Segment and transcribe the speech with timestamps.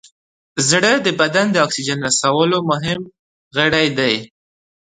[0.69, 2.99] زړه د بدن د اکسیجن رسولو مهم
[3.55, 4.15] غړی دی.